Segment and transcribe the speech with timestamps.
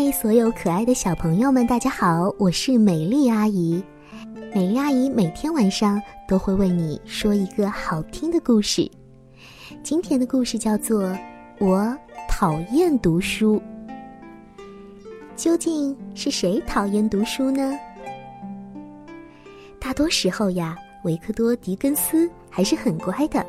[0.00, 2.32] 嗨，所有可爱的小朋友们，大家好！
[2.38, 3.82] 我是美丽阿姨。
[4.54, 8.88] 美丽阿姨每天晚上都会为你说一个好听的故事。
[9.82, 11.02] 今天的故事叫做
[11.58, 11.92] 《我
[12.28, 13.60] 讨厌读书》。
[15.34, 17.76] 究竟是谁讨厌读书呢？
[19.80, 23.44] 大多时候呀，维克多·狄更斯还是很乖的。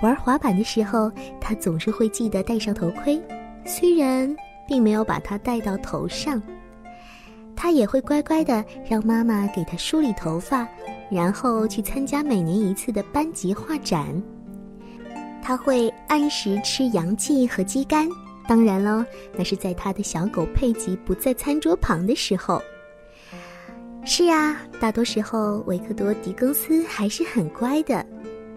[0.00, 3.20] 玩滑板的时候，他总是会记得戴上头盔，
[3.66, 4.34] 虽然。
[4.66, 6.42] 并没有把它戴到头上，
[7.54, 10.66] 他也会乖乖的让妈妈给他梳理头发，
[11.10, 14.06] 然后去参加每年一次的班级画展。
[15.42, 18.08] 他会按时吃洋蓟和鸡肝，
[18.48, 19.04] 当然喽，
[19.36, 22.60] 那是在他的小狗佩吉不在餐桌旁的时候。
[24.04, 28.04] 是啊，大多时候维克多·狄更斯还是很乖的，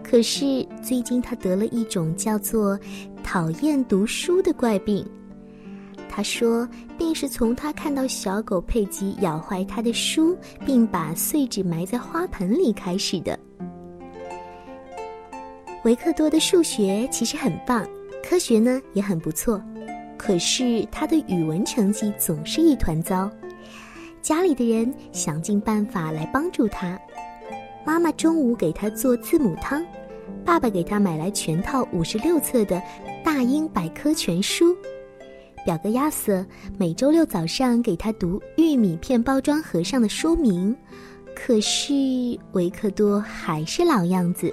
[0.02, 2.78] 可是最近他得了一种叫做
[3.22, 5.04] “讨厌读书”的怪病。
[6.12, 13.38] 他说：“便是从他看到小狗佩吉咬坏他的书，并把碎纸埋在花盆里开始的。”
[15.84, 17.86] 维克多的数学其实很棒，
[18.24, 19.62] 科学呢也很不错，
[20.18, 23.30] 可是他的语文成绩总是一团糟。
[24.20, 27.00] 家里的人想尽办法来帮助他，
[27.86, 29.82] 妈妈中午给他做字母汤，
[30.44, 32.82] 爸爸给他买来全套五十六册的
[33.24, 34.76] 大英百科全书。
[35.70, 36.44] 表哥亚瑟
[36.76, 40.76] 每周六早上给他读玉米片包装盒上的说明，
[41.32, 41.94] 可是
[42.54, 44.52] 维克多还是老样子。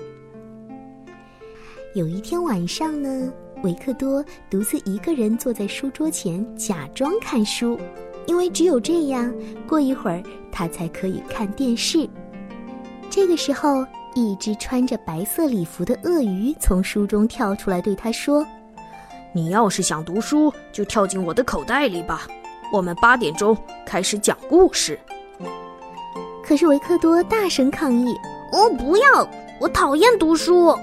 [1.95, 7.79] 有一天晚上呢，维克多独自一个人坐在书桌前，假装看书，
[8.27, 9.33] 因为只有这样，
[9.67, 12.07] 过一会儿他才可以看电视。
[13.09, 18.45] 这个时候，一只穿着白色礼服的鳄鱼从书中跳出来，对他说。
[19.33, 22.27] 你要是想读书，就跳进我的口袋里吧。
[22.71, 24.99] 我们八点钟开始讲故事。
[26.43, 28.15] 可是维克多大声抗议
[28.51, 29.29] ：“哦，不要！
[29.59, 30.77] 我讨厌读书，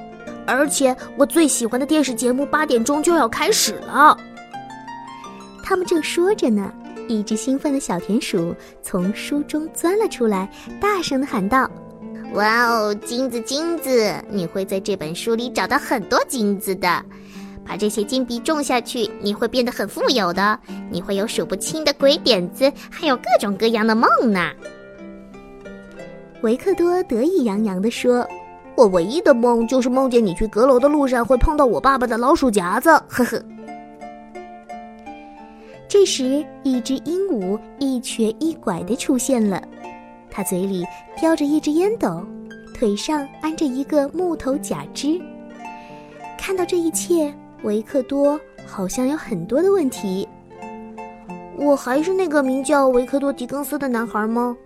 [0.46, 4.16] 而且我最喜欢的电视节目八点钟就要开始了。”
[5.64, 6.72] 他们正说着呢，
[7.08, 10.48] 一只兴奋的小田鼠从书中钻了出来，
[10.80, 11.70] 大声的喊道
[12.34, 14.14] ：“哇哦，金子，金子！
[14.30, 17.02] 你会在这本书里找到很多金子的。”
[17.66, 20.58] 把这些金币种下去，你会变得很富有的。
[20.90, 24.50] 你会有数不清的鬼点子，还有各种各样的梦呢。
[26.42, 28.26] 维克多得意洋洋地说
[28.76, 32.90] ：“我唯一的梦就是梦见你去阁楼的路上会碰到我爸爸的老鼠夹子。
[33.08, 33.42] ”呵呵。
[35.88, 39.62] 这时，一只鹦鹉一瘸一拐地出现了，
[40.30, 40.84] 它嘴里
[41.16, 42.22] 叼着一只烟斗，
[42.74, 45.18] 腿上安着一个木头假肢。
[46.36, 47.32] 看到这一切。
[47.62, 50.28] 维克多好像有很多的问题。
[51.56, 54.56] 我还是那个名叫维克多·狄更斯的男孩吗？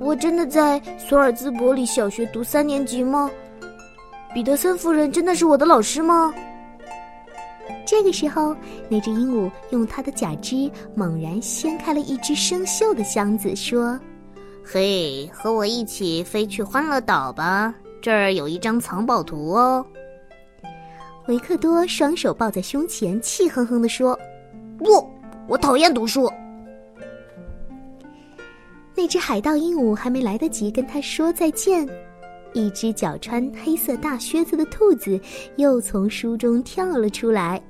[0.00, 3.30] 我真的在索尔兹伯里小学读三年级吗？
[4.32, 6.32] 彼得森夫人真的是我的老师吗？
[7.86, 8.56] 这个时候，
[8.88, 13.98] 那只鹦鹉用它的假肢猛然掀开了一只生锈的箱子，说
[14.64, 19.84] ：“嘿，和我一起飞去欢乐岛吧，这儿有一张藏宝图哦。”
[21.30, 24.18] 维克多双手抱在胸前，气哼哼地说
[24.76, 25.08] ：“不，
[25.46, 26.28] 我讨厌读书。”
[28.96, 31.88] 那只海盗鹦鹉还没来得及跟他说再见，
[32.52, 35.20] 一只脚穿黑色大靴子的兔子
[35.54, 37.62] 又从书中跳了出来。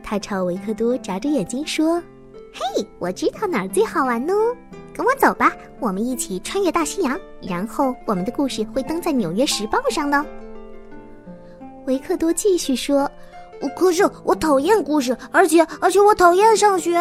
[0.00, 2.00] 他朝维克多眨着眼睛说
[2.54, 4.32] ：“嘿，我知道哪儿最好玩呢，
[4.94, 10.24] 跟我走吧，我们一起穿越大西洋，然后我们的故事会登在《纽约时报》上的。”
[11.86, 13.10] 维克多继续说
[13.76, 16.98] ：“可是我讨厌故事，而且而且我讨厌上学。”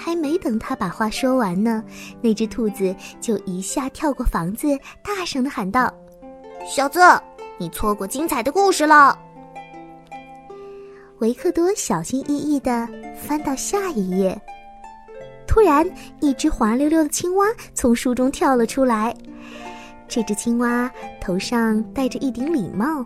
[0.00, 1.82] 还没等他把话说完呢，
[2.20, 4.68] 那只兔子就一下跳过房子，
[5.02, 5.92] 大声的喊道
[6.64, 7.00] ：“小子，
[7.58, 9.18] 你错过精彩的故事了！”
[11.18, 12.88] 维克多小心翼翼的
[13.20, 14.40] 翻到下一页，
[15.48, 15.84] 突然，
[16.20, 19.12] 一只滑溜溜的青蛙从书中跳了出来。
[20.06, 20.88] 这只青蛙
[21.20, 23.04] 头上戴着一顶礼帽。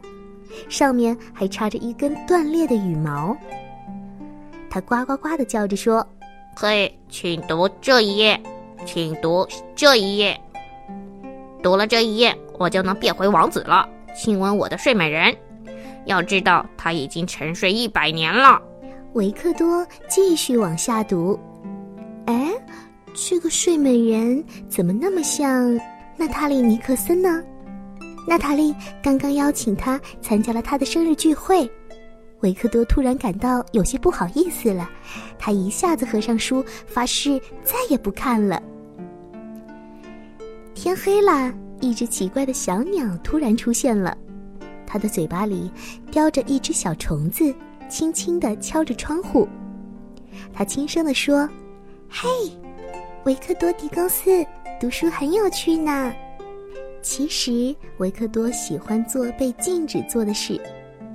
[0.68, 3.36] 上面还插着一根断裂的羽毛。
[4.70, 6.06] 它呱呱呱的叫着说
[6.56, 8.40] ：“嘿，请读这一页，
[8.86, 10.38] 请读这一页。
[11.62, 15.34] 读了这一页，我就能变回王子了，亲吻我的睡美人。
[16.06, 18.60] 要知道，他已经沉睡一百年了。”
[19.14, 21.38] 维克多继续往下读。
[22.24, 22.48] 哎，
[23.14, 25.78] 这个睡美人怎么那么像
[26.16, 27.42] 娜塔莉·尼克森呢？
[28.26, 31.68] 娜塔莉刚刚邀请他参加了他的生日聚会，
[32.40, 34.88] 维克多突然感到有些不好意思了，
[35.38, 38.62] 他一下子合上书，发誓再也不看了。
[40.74, 44.16] 天黑了，一只奇怪的小鸟突然出现了，
[44.86, 45.70] 它的嘴巴里
[46.10, 47.54] 叼着一只小虫子，
[47.88, 49.48] 轻轻地敲着窗户。
[50.52, 51.48] 它轻声地说
[52.08, 52.28] ：“嘿，
[53.24, 54.44] 维克多·狄更斯，
[54.80, 56.12] 读书很有趣呢。”
[57.02, 60.58] 其实维克多喜欢做被禁止做的事。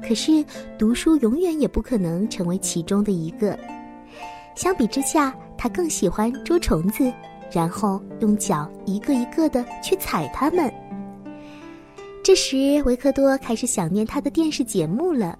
[0.07, 0.45] 可是，
[0.77, 3.57] 读书永远也不可能成为其中的一个。
[4.55, 7.11] 相比之下，他更喜欢捉虫子，
[7.51, 10.71] 然后用脚一个一个的去踩它们。
[12.23, 15.37] 这时，维克多开始想念他的电视节目了，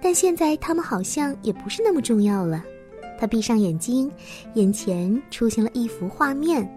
[0.00, 2.64] 但现在他们好像也不是那么重要了。
[3.18, 4.10] 他闭上眼睛，
[4.54, 6.68] 眼前出现了一幅画面：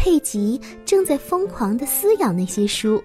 [0.00, 3.04] 佩吉正在疯狂地撕咬那些书。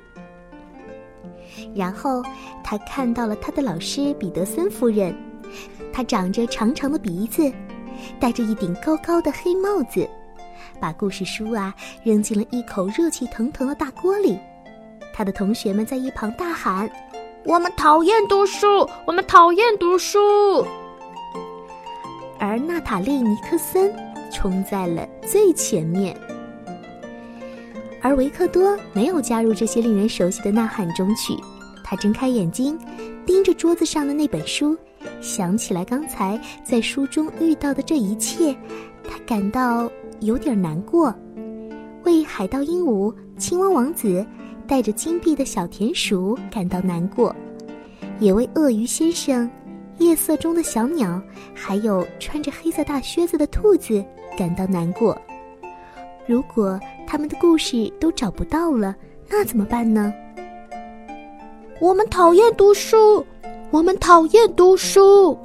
[1.75, 2.24] 然后，
[2.63, 5.13] 他看到了他的老师彼得森夫人，
[5.92, 7.51] 她长着长长的鼻子，
[8.18, 10.07] 戴着一顶高高的黑帽子，
[10.80, 14.39] 把故事书啊扔进了一口热气腾腾的大锅里。
[15.13, 16.89] 他的同学们在一旁大喊
[17.44, 20.65] ：“我们讨厌读书，我们讨厌读书。”
[22.39, 23.94] 而娜塔莉·尼克森
[24.31, 26.18] 冲在了最前面。
[28.06, 31.36] 而维克多没有加入这些令人熟悉的呐喊中去，
[31.84, 32.78] 他睁开眼睛，
[33.25, 34.78] 盯着桌子上的那本书，
[35.22, 38.56] 想起来刚才在书中遇到的这一切，
[39.04, 41.12] 他感到有点难过，
[42.04, 44.24] 为海盗鹦鹉、青蛙王子
[44.68, 47.36] 带着金币的小田鼠感到难过，
[48.19, 49.50] 也为鳄鱼先生、
[49.98, 51.19] 夜色中的小鸟，
[51.56, 54.06] 还有穿着黑色大靴子的兔子
[54.38, 55.19] 感到难过。
[56.27, 58.95] 如果他们的故事都找不到了，
[59.30, 60.12] 那怎么办呢？
[61.80, 63.24] 我们讨厌读书，
[63.69, 65.38] 我们讨厌读书。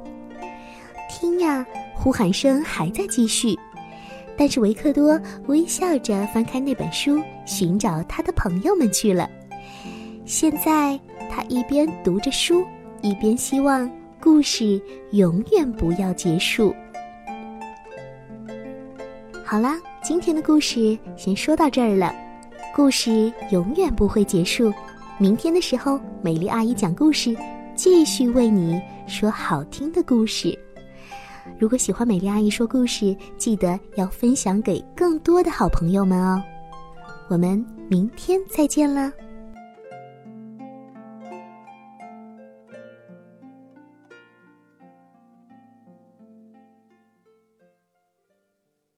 [1.07, 1.63] 听呀，
[1.93, 3.55] 呼喊声还在继续，
[4.35, 9.29] 但是维克多微笑着翻开那本书，寻找他的朋友们去了。
[10.25, 10.99] 现在
[11.29, 12.65] 他一边读着书，
[13.01, 13.87] 一边希望
[14.19, 14.81] 故事
[15.11, 16.73] 永远不要结束。
[19.45, 19.79] 好啦。
[20.03, 22.11] 今天的故事先说到这儿了，
[22.75, 24.73] 故事永远不会结束。
[25.19, 27.35] 明天的时候，美丽阿姨讲故事，
[27.75, 30.57] 继续为你说好听的故事。
[31.59, 36.41] 如果喜欢美丽阿姨说故事，记得要分享给更多的好朋友们哦。
[37.29, 39.13] 我们明天再见啦。